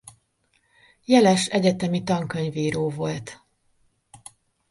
[1.05, 3.43] Jeles egyetemi tankönyvíró volt.